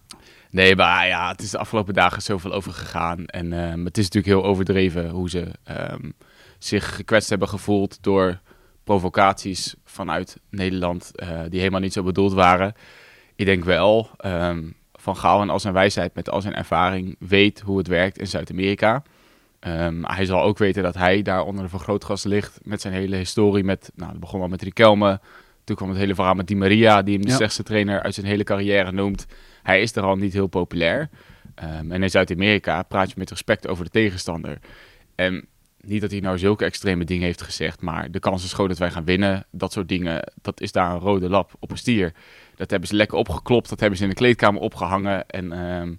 Nee, 0.50 0.76
maar 0.76 1.08
ja, 1.08 1.32
het 1.32 1.42
is 1.42 1.50
de 1.50 1.58
afgelopen 1.58 1.94
dagen 1.94 2.22
zoveel 2.22 2.54
over 2.54 2.72
gegaan. 2.72 3.26
En 3.26 3.54
ehm, 3.54 3.86
het 3.86 3.98
is 3.98 4.04
natuurlijk 4.04 4.34
heel 4.34 4.44
overdreven 4.50 5.10
hoe 5.10 5.30
ze 5.30 5.48
ehm, 5.64 6.10
zich 6.66 6.96
gekwetst 6.96 7.30
hebben 7.30 7.48
gevoeld 7.48 7.98
door 8.02 8.40
provocaties 8.84 9.76
vanuit 9.86 10.38
Nederland 10.50 11.12
eh, 11.16 11.40
die 11.50 11.60
helemaal 11.60 11.80
niet 11.80 11.94
zo 11.94 12.04
bedoeld 12.04 12.34
waren. 12.34 12.74
Ik 13.36 13.46
denk 13.46 13.64
wel, 13.64 14.10
ehm, 14.18 14.64
Van 14.94 15.18
Gaal 15.18 15.42
en 15.42 15.50
al 15.50 15.60
zijn 15.60 15.74
wijsheid 15.74 16.16
met 16.16 16.30
al 16.30 16.42
zijn 16.42 16.56
ervaring 16.56 17.16
weet 17.20 17.60
hoe 17.60 17.78
het 17.78 17.88
werkt 17.88 18.18
in 18.18 18.28
Zuid-Amerika. 18.28 19.04
Ehm, 19.60 20.04
hij 20.04 20.26
zal 20.26 20.42
ook 20.42 20.58
weten 20.58 20.84
dat 20.84 20.96
hij 20.96 21.22
daar 21.22 21.44
onder 21.44 21.64
een 21.64 21.70
vergrootglas 21.70 22.24
ligt 22.24 22.60
met 22.64 22.82
zijn 22.82 22.94
hele 22.94 23.16
historie. 23.16 23.64
Met, 23.64 23.92
nou, 23.96 24.12
het 24.12 24.20
begon 24.20 24.42
al 24.42 24.48
met 24.48 24.62
Riquelme. 24.62 25.20
Toen 25.64 25.76
kwam 25.76 25.90
het 25.90 25.98
hele 25.98 26.16
verhaal 26.16 26.34
met 26.34 26.48
Di 26.48 26.56
Maria, 26.56 27.02
die 27.02 27.14
hem 27.14 27.24
de 27.24 27.30
Ja. 27.30 27.36
slechtste 27.36 27.64
trainer 27.64 28.02
uit 28.02 28.14
zijn 28.14 28.26
hele 28.26 28.44
carrière 28.44 28.92
noemt. 28.92 29.26
Hij 29.64 29.82
is 29.82 29.96
er 29.96 30.04
al 30.04 30.16
niet 30.16 30.34
heel 30.34 30.48
populair. 30.48 31.10
Ehm, 31.56 31.92
en 31.92 32.04
in 32.04 32.10
Zuid-Amerika 32.10 32.84
praat 32.84 33.10
je 33.10 33.16
met 33.18 33.30
respect 33.30 33.68
over 33.68 33.84
de 33.84 33.90
tegenstander. 33.92 34.58
En 35.16 35.46
niet 35.86 36.02
dat 36.02 36.12
hij 36.12 36.20
nou 36.20 36.38
zulke 36.38 36.66
extreme 36.66 37.06
dingen 37.06 37.26
heeft 37.26 37.42
gezegd, 37.42 37.82
maar 37.82 38.12
de 38.12 38.20
kans 38.20 38.44
is 38.44 38.54
groot 38.54 38.68
dat 38.70 38.78
wij 38.78 38.92
gaan 38.92 39.06
winnen. 39.06 39.46
Dat 39.52 39.72
soort 39.72 39.88
dingen, 39.88 40.32
dat 40.42 40.62
is 40.62 40.72
daar 40.72 40.92
een 40.92 41.00
rode 41.00 41.30
lap 41.30 41.52
op 41.60 41.72
een 41.72 41.78
stier. 41.78 42.14
Dat 42.56 42.70
hebben 42.70 42.90
ze 42.90 42.96
lekker 42.96 43.18
opgeklopt, 43.18 43.70
dat 43.70 43.80
hebben 43.80 43.98
ze 43.98 44.04
in 44.04 44.10
de 44.10 44.16
kleedkamer 44.16 44.62
opgehangen. 44.62 45.28
En 45.28 45.52
ehm, 45.52 45.94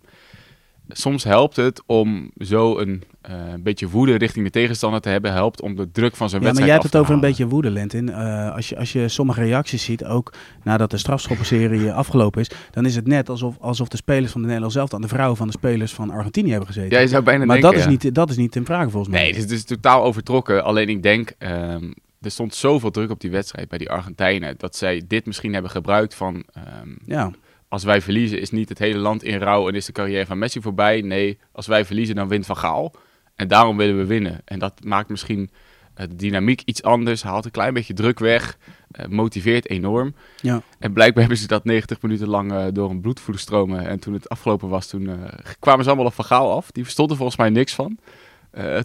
soms 0.89 1.25
helpt 1.25 1.57
het 1.57 1.83
om 1.87 2.31
zo 2.39 2.79
een 2.79 3.03
eh, 3.21 3.35
beetje 3.59 3.89
woede 3.89 4.15
richting 4.15 4.45
de 4.45 4.51
tegenstander 4.51 5.01
te 5.01 5.09
hebben. 5.09 5.33
Helpt 5.33 5.61
om 5.61 5.77
de 5.77 5.91
druk 5.91 6.17
van 6.17 6.29
zijn 6.29 6.43
Ja, 6.43 6.47
maar 6.47 6.57
wedstrijd 6.57 6.67
jij 6.67 6.77
af 6.77 6.83
hebt 6.83 6.93
te 6.93 6.97
het 6.97 7.07
over 7.07 7.15
een 7.15 7.29
beetje 7.29 7.47
woede, 7.47 7.71
Lentin. 7.71 8.09
Eh, 8.09 8.55
als, 8.55 8.69
je, 8.69 8.77
als 8.79 8.93
je 8.93 9.09
sommige 9.09 9.41
reacties 9.41 9.85
ziet, 9.85 10.05
ook 10.05 10.33
nadat 10.63 10.91
de 10.91 10.97
strafschoppenserie 10.97 11.93
afgelopen 11.93 12.41
is, 12.41 12.51
dan 12.71 12.87
is 12.87 12.97
het 12.97 13.07
net 13.07 13.29
alsof, 13.29 13.57
alsof 13.61 13.89
de 13.89 13.97
spelers 13.97 14.33
van 14.33 14.41
de 14.41 14.47
Nederlands 14.47 14.77
zelf 14.77 14.95
aan 14.95 15.01
de 15.01 15.09
vrouwen 15.09 15.37
van 15.37 15.47
de 15.47 15.53
spelers 15.53 15.93
van 15.93 16.11
Argentinië 16.11 16.51
hebben 16.51 16.69
gezeten. 16.69 16.97
Ja, 16.97 17.03
je 17.03 17.09
zou 17.09 17.23
bijna 17.23 17.45
maar 17.45 17.61
denken, 17.61 17.71
dat, 17.71 17.79
is 17.79 17.85
ja. 17.85 17.91
niet, 18.05 18.15
dat 18.15 18.31
is 18.31 18.37
niet 18.37 18.57
in 18.57 18.65
vraag 18.65 18.91
volgens 18.91 19.09
mij. 19.13 19.21
Nee, 19.21 19.29
het 19.29 19.37
is, 19.37 19.43
het 19.43 19.53
is 19.53 19.65
totaal 19.65 20.05
overtrokken. 20.05 20.65
Alleen 20.65 20.89
ik 20.89 21.03
denk, 21.03 21.33
ehm, 21.39 21.93
er 22.21 22.31
stond 22.31 22.55
zoveel 22.55 22.91
druk 22.91 23.11
op 23.11 23.21
die 23.21 23.31
wedstrijd 23.31 23.69
bij 23.69 23.79
die 23.79 23.91
Argentijnen. 23.91 24.55
Dat 24.59 24.77
zij 24.77 25.03
dit 25.09 25.27
misschien 25.27 25.53
hebben 25.53 25.71
gebruikt 25.71 26.15
van... 26.15 26.45
ehm, 26.53 26.89
Ja, 27.05 27.31
als 27.69 27.85
wij 27.85 28.01
verliezen 28.01 28.41
is 28.41 28.51
niet 28.51 28.69
het 28.69 28.79
hele 28.79 28.99
land 28.99 29.23
in 29.23 29.39
rouw 29.39 29.69
en 29.69 29.75
is 29.75 29.87
de 29.87 29.93
carrière 29.93 30.27
van 30.27 30.39
Messi 30.39 30.61
voorbij. 30.61 31.01
Nee, 31.01 31.39
als 31.53 31.67
wij 31.67 31.85
verliezen 31.85 32.15
dan 32.15 32.29
wint 32.29 32.47
Van 32.47 32.57
Gaal. 32.57 32.93
En 33.35 33.49
daarom 33.49 33.77
willen 33.77 33.97
we 33.97 34.07
winnen. 34.07 34.41
En 34.45 34.59
dat 34.59 34.85
maakt 34.85 35.09
misschien 35.09 35.51
eh, 35.95 36.07
de 36.09 36.17
dynamiek 36.17 36.63
iets 36.65 36.83
anders. 36.83 37.23
Haalt 37.23 37.45
een 37.45 37.51
klein 37.51 37.75
beetje 37.75 37.95
druk 37.95 38.19
weg. 38.19 38.59
eh, 38.91 39.07
motiveert 39.07 39.69
enorm. 39.69 40.15
ja. 40.41 40.63
En 40.79 40.93
blijkbaar 40.93 41.21
hebben 41.23 41.39
ze 41.41 41.47
dat 41.47 41.65
90 41.65 42.03
minuten 42.03 42.29
lang 42.29 42.53
eh, 42.53 42.67
door 42.73 42.91
een 42.91 43.01
bloedvloed 43.01 43.41
stromen. 43.41 43.87
En 43.87 43.99
toen 44.01 44.15
het 44.15 44.29
afgelopen 44.29 44.69
was, 44.69 44.87
toen 44.87 45.11
kwamen 45.59 45.83
ze 45.85 45.89
allemaal 45.91 46.07
op 46.09 46.15
Van 46.15 46.25
Gaal 46.25 46.53
af. 46.53 46.71
Die 46.71 46.83
verstond 46.83 47.11
er 47.11 47.17
volgens 47.17 47.39
mij 47.39 47.51
niks 47.51 47.75
van. 47.75 47.99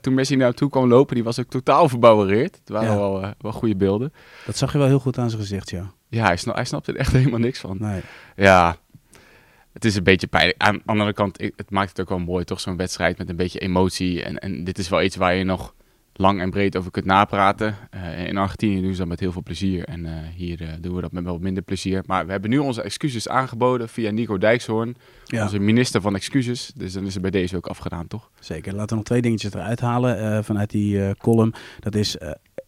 Toen 0.01 0.13
Messi 0.13 0.35
naar 0.35 0.53
toe 0.53 0.69
kwam 0.69 0.87
lopen, 0.87 1.15
die 1.15 1.23
was 1.23 1.39
ook 1.39 1.49
totaal 1.49 1.89
verbouwereerd. 1.89 2.55
Het 2.55 2.69
waren 2.69 2.89
Ja. 2.89 2.95
wel, 2.97 3.33
wel 3.39 3.51
goede 3.51 3.75
beelden. 3.75 4.13
dat 4.45 4.57
zag 4.57 4.71
je 4.71 4.77
wel 4.77 4.87
heel 4.87 4.99
goed 4.99 5.17
aan 5.17 5.29
zijn 5.29 5.41
gezicht, 5.41 5.69
ja. 5.69 5.91
Ja, 6.09 6.25
hij, 6.25 6.37
sna 6.37 6.53
hij 6.53 6.65
snapte 6.65 6.91
er 6.91 6.97
echt 6.97 7.11
helemaal 7.19 7.39
niks 7.39 7.59
van. 7.59 7.77
Nee. 7.79 8.01
Ja, 8.35 8.77
het 9.73 9.85
is 9.85 9.95
een 9.95 10.03
beetje 10.03 10.27
pijnlijk. 10.27 10.61
Aan 10.61 10.75
de 10.75 10.81
andere 10.85 11.13
kant, 11.13 11.41
het 11.55 11.69
maakt 11.71 11.89
het 11.89 11.99
ook 12.01 12.09
wel 12.09 12.19
mooi, 12.19 12.43
toch? 12.43 12.59
Zo'n 12.59 12.77
wedstrijd 12.77 13.17
met 13.17 13.29
een 13.29 13.35
beetje 13.35 13.59
emotie. 13.59 14.23
En, 14.23 14.39
en 14.39 14.63
dit 14.63 14.77
is 14.77 14.89
wel 14.89 15.01
iets 15.01 15.15
waar 15.15 15.35
je 15.35 15.43
nog 15.43 15.73
lang 16.19 16.41
en 16.41 16.49
breed 16.49 16.77
over 16.77 16.91
kunt 16.91 17.05
napraten. 17.05 17.75
Eh, 17.89 18.27
in 18.27 18.37
Argentinië 18.37 18.81
doen 18.81 18.91
ze 18.91 18.97
dat 18.97 19.07
met 19.07 19.19
heel 19.19 19.31
veel 19.31 19.43
plezier. 19.43 19.83
En 19.83 20.05
eh, 20.05 20.13
hier 20.35 20.61
eh, 20.61 20.67
doen 20.81 20.95
we 20.95 21.01
dat 21.01 21.11
met 21.11 21.23
wat 21.23 21.39
minder 21.39 21.63
plezier. 21.63 22.03
Maar 22.05 22.25
we 22.25 22.31
hebben 22.31 22.49
nu 22.49 22.57
onze 22.57 22.81
excuses 22.81 23.29
aangeboden 23.29 23.89
via 23.89 24.11
Nico 24.11 24.37
Dijkshoorn. 24.37 24.95
Ja, 25.25 25.43
Onze 25.43 25.59
minister 25.59 26.01
van 26.01 26.15
excuses. 26.15 26.71
Dus 26.75 26.93
dan 26.93 27.05
is 27.05 27.13
het 27.13 27.21
bij 27.21 27.31
deze 27.31 27.55
ook 27.55 27.67
afgedaan, 27.67 28.07
toch? 28.07 28.29
zeker. 28.39 28.73
Laten 28.73 28.89
we 28.89 28.95
nog 28.95 29.03
twee 29.03 29.21
dingetjes 29.21 29.53
eruit 29.53 29.79
halen 29.79 30.43
vanuit 30.43 30.69
die 30.69 31.15
column. 31.15 31.53
Dat 31.79 31.95
is 31.95 32.17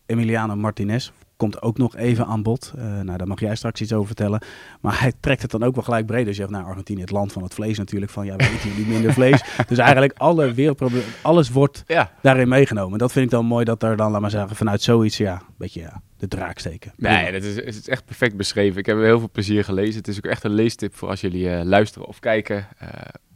Emiliano 0.05 0.55
Martinez. 0.55 1.11
Komt 1.41 1.61
ook 1.61 1.77
nog 1.77 1.95
even 1.95 2.25
aan 2.25 2.43
bod. 2.43 2.73
Eh, 2.77 2.83
nou, 2.83 3.17
daar 3.17 3.27
mag 3.27 3.39
jij 3.39 3.55
straks 3.55 3.81
iets 3.81 3.93
over 3.93 4.07
vertellen. 4.07 4.41
Maar 4.81 4.99
hij 5.01 5.13
trekt 5.19 5.41
het 5.41 5.51
dan 5.51 5.63
ook 5.63 5.75
wel 5.75 5.83
gelijk 5.83 6.05
breder. 6.05 6.25
Dus 6.25 6.35
je 6.35 6.41
zegt, 6.41 6.53
nou, 6.53 6.65
Argentinië, 6.65 7.01
het 7.01 7.11
land 7.11 7.31
van 7.31 7.43
het 7.43 7.53
vlees 7.53 7.77
natuurlijk. 7.77 8.11
Van, 8.11 8.25
ja, 8.25 8.35
we 8.35 8.43
eten 8.43 8.69
hier 8.69 8.87
minder 8.87 9.13
vlees. 9.13 9.43
Dus 9.67 9.77
eigenlijk 9.77 10.13
alle 10.17 10.53
wereldproblemen, 10.53 11.07
alles 11.21 11.49
wordt 11.49 11.83
Ja. 11.87 12.11
daarin 12.21 12.47
meegenomen. 12.47 12.99
Dat 12.99 13.11
vind 13.11 13.25
ik 13.25 13.31
dan 13.31 13.45
mooi 13.45 13.65
dat 13.65 13.83
er 13.83 13.95
dan, 13.95 14.11
laat 14.11 14.21
maar 14.21 14.29
zeggen, 14.29 14.55
vanuit 14.55 14.81
zoiets, 14.81 15.17
ja, 15.17 15.33
een 15.33 15.55
beetje 15.57 15.81
ja, 15.81 16.01
de 16.21 16.27
draak 16.27 16.59
steken. 16.59 16.93
Nee, 16.97 17.31
dat 17.31 17.43
is, 17.43 17.55
het 17.55 17.67
is 17.67 17.87
echt 17.87 18.05
perfect 18.05 18.35
beschreven. 18.37 18.79
Ik 18.79 18.85
heb 18.85 18.97
er 18.97 19.03
heel 19.03 19.19
veel 19.19 19.29
plezier 19.31 19.63
gelezen. 19.63 19.95
Het 19.97 20.07
is 20.07 20.17
ook 20.17 20.25
echt 20.25 20.43
een 20.43 20.53
leestip 20.53 20.95
voor 20.95 21.09
als 21.09 21.21
jullie 21.21 21.49
eh, 21.49 21.63
luisteren 21.63 22.07
of 22.07 22.19
kijken. 22.19 22.67
Eh, 22.77 22.87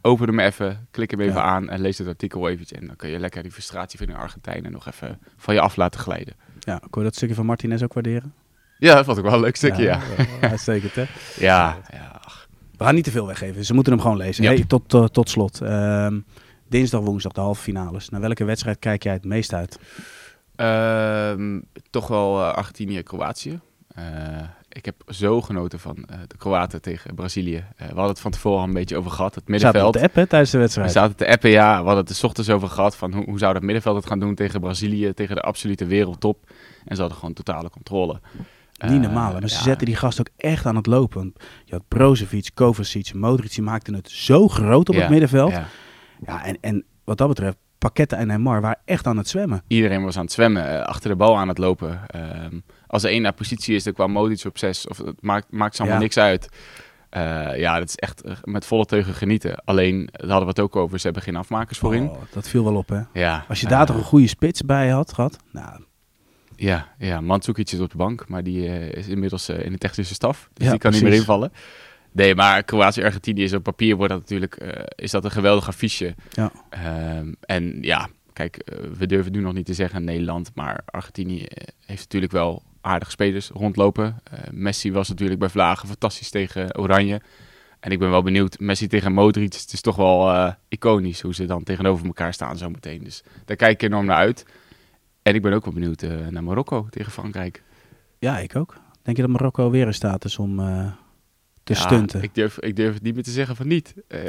open 0.02 0.28
hem 0.28 0.40
even, 0.40 0.88
klik 0.92 1.12
hem 1.12 1.20
even 1.20 1.34
Ja. 1.36 1.42
aan 1.42 1.70
en 1.70 1.82
lees 1.82 1.98
het 1.98 2.08
artikel 2.08 2.50
eventjes. 2.50 2.80
En 2.80 2.88
dan 2.88 2.96
kun 2.96 3.10
je 3.10 3.20
lekker 3.20 3.44
die 3.44 3.52
frustratie 3.52 3.98
van 4.00 4.08
de 4.08 4.14
Argentijnen 4.14 4.72
nog 4.72 4.88
even 4.88 5.20
van 5.38 5.54
je 5.54 5.60
af 5.60 5.76
laten 5.76 6.00
glijden. 6.00 6.34
Ja, 6.60 6.82
kon 6.90 7.02
je 7.02 7.08
dat 7.08 7.16
stukje 7.16 7.36
van 7.36 7.46
Martinez 7.46 7.82
ook 7.84 7.94
waarderen? 7.94 8.34
Ja, 8.78 8.96
dat 8.96 9.06
vond 9.06 9.18
ik 9.18 9.24
wel 9.24 9.34
een 9.34 9.40
leuk 9.40 9.56
stukje, 9.56 9.84
ja. 9.84 10.00
ja. 10.42 10.50
Uitstekend, 10.50 10.96
hè? 10.96 11.06
Ja, 11.46 11.78
ja. 11.92 12.22
We 12.78 12.84
gaan 12.84 12.96
niet 12.96 13.04
te 13.04 13.12
veel 13.12 13.28
weggeven. 13.28 13.66
Ze 13.66 13.74
moeten 13.74 13.94
hem 13.94 14.02
gewoon 14.02 14.18
lezen. 14.18 14.44
Ja. 14.44 14.50
Hey, 14.50 14.64
tot, 14.68 14.90
tot, 14.90 15.14
tot 15.14 15.30
slot. 15.30 15.62
Ehm, 15.62 16.20
dinsdag, 16.70 17.02
woensdag, 17.02 17.32
de 17.32 17.42
halve 17.42 17.62
finales. 17.62 18.10
Naar 18.10 18.22
welke 18.22 18.44
wedstrijd 18.44 18.80
kijk 18.80 19.04
jij 19.04 19.14
het 19.14 19.26
meest 19.26 19.54
uit? 19.54 19.80
Ehm, 20.56 21.60
toch 21.90 22.08
wel 22.08 22.40
eh, 22.42 22.54
Argentinië-Kroatië. 22.54 23.60
Eh, 23.88 24.04
ik 24.70 24.86
heb 24.86 24.96
zo 25.08 25.42
genoten 25.42 25.80
van 25.80 25.96
eh, 26.06 26.18
de 26.28 26.38
Kroaten 26.38 26.82
tegen 26.82 27.16
Brazilië. 27.16 27.64
We 27.78 27.84
hadden 27.86 28.06
het 28.08 28.20
van 28.20 28.32
tevoren 28.32 28.60
al 28.60 28.64
een 28.68 28.74
beetje 28.74 28.98
over 28.98 29.12
gehad. 29.12 29.36
Het 29.36 29.44
We 29.46 29.52
zaten 29.60 29.66
middenveld. 29.82 29.94
de 29.94 30.02
app 30.02 30.16
hè, 30.16 30.28
tijdens 30.28 30.52
de 30.52 30.58
We 30.58 30.64
wedstrijd. 30.64 30.92
zaten 30.92 31.16
te 31.16 31.28
appen, 31.28 31.50
ja. 31.50 31.80
We 31.80 31.86
hadden 31.86 32.06
het 32.06 32.16
's 32.16 32.24
ochtends 32.24 32.50
over 32.50 32.68
gehad. 32.70 32.96
Van 32.96 33.14
hoe, 33.14 33.24
hoe 33.26 33.38
zou 33.40 33.54
dat 33.54 33.62
middenveld 33.62 33.96
het 33.96 34.06
gaan 34.06 34.20
doen 34.20 34.36
tegen 34.36 34.60
Brazilië, 34.60 35.14
tegen 35.14 35.36
de 35.36 35.42
absolute 35.42 35.86
wereldtop. 35.86 36.50
En 36.86 36.96
ze 36.96 37.02
hadden 37.02 37.20
gewoon 37.20 37.34
totale 37.34 37.70
controle. 37.70 38.20
Niet 38.88 39.02
normaal. 39.02 39.32
Maar 39.32 39.50
ze 39.50 39.56
ja. 39.56 39.62
zetten 39.62 39.86
die 39.86 39.96
gast 39.96 40.20
ook 40.20 40.30
echt 40.38 40.66
aan 40.66 40.76
het 40.76 40.86
lopen. 40.86 41.34
Je 41.66 41.74
had 41.74 41.84
Brozovic, 41.88 42.50
Kovacic, 42.54 43.14
Modric. 43.14 43.54
Die 43.54 43.64
maakten 43.64 43.94
het 43.94 44.10
zo 44.10 44.48
groot 44.48 44.90
op 44.90 44.96
Ja, 44.96 45.02
het 45.02 45.10
middenveld. 45.10 45.52
ja. 45.52 45.68
Ja, 46.26 46.46
en, 46.46 46.58
en 46.62 46.84
wat 47.04 47.18
dat 47.18 47.28
betreft, 47.28 47.58
Paketta 47.86 48.18
en 48.18 48.28
Neymar 48.28 48.62
waren 48.62 48.80
echt 48.86 49.08
aan 49.08 49.18
het 49.18 49.28
zwemmen. 49.30 49.62
Iedereen 49.68 50.04
was 50.04 50.18
aan 50.18 50.24
het 50.24 50.32
zwemmen, 50.32 50.70
eh, 50.80 50.86
achter 50.86 51.10
de 51.10 51.16
bal 51.16 51.38
aan 51.38 51.48
het 51.48 51.58
lopen. 51.58 52.00
Ehm, 52.08 52.60
als 52.88 53.04
er 53.04 53.10
één 53.10 53.22
naar 53.22 53.34
positie 53.34 53.76
is, 53.76 53.84
dan 53.84 53.94
kwam 53.94 54.12
Modric 54.12 54.44
op 54.46 54.58
zes. 54.58 54.88
Of 54.88 54.98
het 54.98 55.22
maakt, 55.22 55.46
maakt 55.52 55.76
ze 55.76 55.82
allemaal 55.82 56.00
Ja. 56.00 56.04
niks 56.04 56.18
uit. 56.18 56.50
Eh, 57.10 57.58
ja, 57.58 57.80
dat 57.80 57.88
is 57.88 57.96
echt 57.96 58.22
eh, 58.22 58.34
met 58.44 58.66
volle 58.66 58.86
teugen 58.86 59.14
genieten. 59.14 59.62
Alleen, 59.66 60.10
daar 60.12 60.30
hadden 60.30 60.44
we 60.44 60.50
het 60.50 60.60
ook 60.60 60.76
over, 60.76 60.98
ze 61.00 61.06
hebben 61.06 61.24
geen 61.24 61.36
afmakers 61.36 61.78
voorin. 61.80 62.10
Oh, 62.10 62.18
dat 62.34 62.48
viel 62.48 62.64
wel 62.64 62.76
op, 62.76 62.90
hè? 62.90 63.02
Ja, 63.14 63.46
Als 63.48 63.62
je 63.62 63.68
daar 63.68 63.86
toch 63.86 63.96
een 63.98 64.04
goede 64.04 64.28
spits 64.28 64.62
bij 64.62 64.90
had 64.90 65.14
gehad. 65.14 65.38
Nou, 65.52 65.80
Ja, 66.56 66.88
ja 66.98 67.22
Mandzukic 67.22 67.70
zit 67.70 67.80
op 67.82 67.92
de 67.92 67.98
bank, 67.98 68.28
maar 68.30 68.44
die 68.44 68.90
is 68.90 69.08
inmiddels 69.08 69.50
in 69.50 69.72
de 69.72 69.78
technische 69.78 70.14
staf. 70.14 70.50
Dus 70.54 70.66
Ja, 70.66 70.72
die 70.72 70.80
kan 70.80 70.92
niet 70.92 71.04
meer 71.04 71.14
invallen. 71.14 71.52
Nee, 72.16 72.36
maar 72.36 72.64
Kroatië-Argentinië 72.64 73.44
is 73.44 73.54
op 73.54 73.64
papier 73.64 73.96
wordt 73.96 74.12
dat 74.12 74.22
natuurlijk 74.22 74.56
eh, 74.56 74.84
is 74.96 75.12
dat 75.12 75.26
een 75.26 75.32
geweldig 75.32 75.68
affiche. 75.68 76.16
Ja. 76.32 76.52
Ehm, 76.70 77.34
en 77.42 77.78
ja, 77.82 78.08
kijk, 78.34 78.58
eh, 78.58 78.78
we 78.98 79.06
durven 79.06 79.32
nu 79.32 79.40
nog 79.40 79.54
niet 79.54 79.66
te 79.66 79.74
zeggen 79.74 80.04
Nederland, 80.04 80.52
maar 80.54 80.82
Argentinië 80.86 81.44
eh, 81.44 81.68
heeft 81.86 82.02
natuurlijk 82.02 82.32
wel 82.32 82.64
aardige 82.82 83.12
spelers 83.12 83.50
rondlopen. 83.50 84.22
Messi 84.52 84.92
was 84.92 85.10
natuurlijk 85.10 85.40
bij 85.40 85.50
Vlagen 85.50 85.88
fantastisch 85.88 86.30
tegen 86.30 86.78
Oranje. 86.78 87.22
En 87.80 87.92
ik 87.92 88.00
ben 88.00 88.10
wel 88.10 88.24
benieuwd, 88.24 88.60
Messi 88.60 88.88
tegen 88.88 89.14
Modric, 89.14 89.54
het 89.54 89.74
is 89.74 89.82
toch 89.82 89.96
wel 89.96 90.54
iconisch 90.68 91.22
hoe 91.22 91.34
ze 91.34 91.46
dan 91.46 91.64
tegenover 91.64 92.06
elkaar 92.06 92.34
staan 92.34 92.58
zometeen. 92.58 93.04
Dus 93.04 93.24
daar 93.46 93.56
kijk 93.56 93.72
ik 93.72 93.82
enorm 93.82 94.06
naar 94.06 94.18
uit. 94.18 94.46
En 95.22 95.36
ik 95.36 95.42
ben 95.42 95.54
ook 95.54 95.66
wel 95.66 95.74
benieuwd 95.74 96.02
naar 96.30 96.44
Marokko 96.44 96.88
tegen 96.90 97.12
Frankrijk. 97.12 97.64
ja, 98.20 98.40
ik 98.40 98.56
ook. 98.56 98.78
Denk 99.02 99.18
je 99.18 99.24
dat 99.24 99.32
Marokko 99.32 99.70
weer 99.70 99.86
in 99.86 99.94
staat 99.94 100.26
is 100.26 100.40
om 100.40 100.60
te 101.66 101.74
Ja, 101.74 101.80
stunten? 101.80 102.22
Ik 102.22 102.34
durf, 102.36 102.60
ik 102.60 102.76
durf 102.76 102.94
het 102.94 103.04
niet 103.04 103.14
meer 103.14 103.24
te 103.24 103.32
zeggen 103.32 103.56
van 103.56 103.68
niet. 103.68 103.94
Eh, 104.08 104.20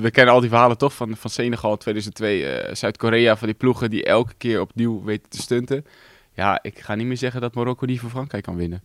we 0.00 0.10
kennen 0.10 0.34
al 0.34 0.40
die 0.40 0.48
verhalen 0.48 0.78
toch 0.78 0.94
van, 0.94 1.16
van 1.16 1.30
Senegal 1.30 1.76
2002, 1.76 2.44
eh, 2.46 2.74
Zuid-Korea, 2.74 3.36
van 3.36 3.46
die 3.48 3.56
ploegen 3.56 3.90
die 3.90 4.04
elke 4.04 4.34
keer 4.38 4.60
opnieuw 4.60 5.02
weten 5.04 5.30
te 5.30 5.36
stunten. 5.42 5.84
Ja, 6.34 6.58
ik 6.62 6.78
ga 6.78 6.94
niet 6.94 7.06
meer 7.06 7.16
zeggen 7.16 7.40
dat 7.40 7.54
Marokko 7.54 7.86
die 7.86 8.00
van 8.00 8.10
Frankrijk 8.10 8.42
kan 8.44 8.56
winnen. 8.56 8.82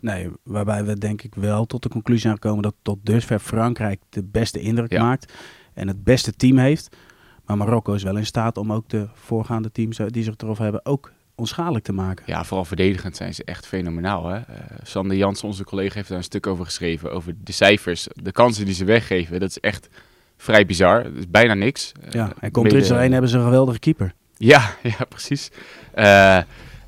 Nee, 0.00 0.28
waarbij 0.42 0.84
we 0.84 0.98
denk 0.98 1.22
ik 1.22 1.34
wel 1.34 1.66
tot 1.66 1.82
de 1.82 1.88
conclusie 1.88 2.22
zijn 2.22 2.34
gekomen 2.34 2.62
dat 2.62 2.74
tot 2.82 2.98
dusver 3.02 3.38
Frankrijk 3.38 4.00
de 4.08 4.24
beste 4.24 4.60
indruk 4.60 4.92
Ja. 4.92 5.02
maakt 5.02 5.32
en 5.74 5.88
het 5.88 6.04
beste 6.04 6.32
team 6.32 6.58
heeft. 6.58 6.96
Maar 7.44 7.56
Marokko 7.56 7.92
is 7.92 8.02
wel 8.02 8.16
in 8.16 8.26
staat 8.26 8.56
om 8.56 8.72
ook 8.72 8.88
de 8.88 9.08
voorgaande 9.14 9.72
teams 9.72 9.98
eh, 9.98 10.06
die 10.08 10.22
zich 10.22 10.34
erover 10.36 10.62
hebben 10.62 10.84
ook 10.86 11.12
onschadelijk 11.40 11.84
te 11.84 11.92
maken. 11.92 12.24
Ja, 12.26 12.44
vooral 12.44 12.64
verdedigend 12.64 13.16
zijn 13.16 13.34
ze 13.34 13.44
echt 13.44 13.66
fenomenaal. 13.66 14.26
Hè? 14.28 14.36
Eh, 14.36 14.44
Sander 14.82 15.16
Jans, 15.16 15.42
onze 15.44 15.64
collega, 15.64 15.94
heeft 15.94 16.08
daar 16.08 16.18
een 16.18 16.24
stuk 16.24 16.46
over 16.46 16.64
geschreven. 16.64 17.12
Over 17.12 17.34
de 17.44 17.52
cijfers, 17.52 18.08
de 18.14 18.32
kansen 18.32 18.64
die 18.64 18.74
ze 18.74 18.84
weggeven. 18.84 19.40
Dat 19.40 19.48
is 19.48 19.58
echt 19.58 19.88
vrij 20.36 20.66
bizar. 20.66 21.02
Dat 21.02 21.12
is 21.18 21.28
bijna 21.30 21.54
niks. 21.54 21.92
Eh, 22.00 22.12
Ja, 22.12 22.32
en 22.40 22.50
komt 22.50 22.72
er 22.72 22.88
doorheen, 22.88 23.12
hebben 23.12 23.30
ze 23.30 23.36
een 23.38 23.44
geweldige 23.44 23.78
keeper. 23.78 24.12
Ja, 24.36 24.70
ja 24.98 25.04
precies. 25.08 25.50
Eh, 25.94 26.38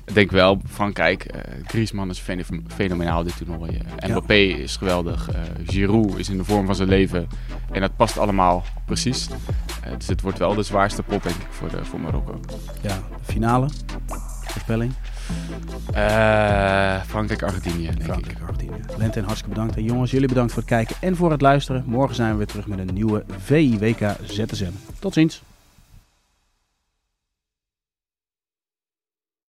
ik 0.05 0.13
denk 0.13 0.31
wel, 0.31 0.61
Frankrijk, 0.69 1.23
eh 1.23 1.41
Griezmann 1.67 2.09
is 2.09 2.23
fenomenaal 2.67 3.23
dit 3.23 3.37
toernooi. 3.37 3.79
Eh, 3.97 4.09
Mbappé 4.09 4.33
is 4.33 4.77
geweldig. 4.77 5.29
Giroud 5.65 6.17
is 6.17 6.29
in 6.29 6.37
de 6.37 6.43
vorm 6.43 6.65
van 6.65 6.75
zijn 6.75 6.89
leven. 6.89 7.27
En 7.71 7.81
dat 7.81 7.95
past 7.95 8.17
allemaal 8.17 8.63
precies. 8.85 9.27
Dus 9.97 10.07
het 10.07 10.21
wordt 10.21 10.37
wel 10.39 10.55
de 10.55 10.63
zwaarste 10.63 11.03
pot, 11.03 11.23
denk 11.23 11.35
ik, 11.35 11.47
voor, 11.49 11.69
de, 11.69 11.85
voor 11.85 11.99
Marokko. 11.99 12.39
Ja, 12.81 12.95
de 12.95 13.33
finale. 13.33 13.67
Voorspelling. 14.65 14.93
Eh, 15.93 17.01
Frankrijk-Argentinië, 17.01 17.85
denk 17.85 17.97
ik. 17.97 18.03
Frankrijk, 18.03 18.37
Argentinië. 18.41 18.79
Lentin, 18.97 19.23
hartstikke 19.23 19.53
bedankt. 19.53 19.75
En 19.75 19.83
jongens, 19.83 20.11
jullie 20.11 20.27
bedankt 20.27 20.51
voor 20.51 20.61
het 20.61 20.71
kijken 20.71 20.95
en 20.99 21.15
voor 21.15 21.31
het 21.31 21.41
luisteren. 21.41 21.83
Morgen 21.87 22.15
zijn 22.15 22.31
we 22.31 22.37
weer 22.37 22.47
terug 22.47 22.67
met 22.67 22.79
een 22.79 22.93
nieuwe 22.93 23.23
VIWK 23.37 24.15
ZSM. 24.23 24.71
Tot 24.99 25.13
ziens. 25.13 25.41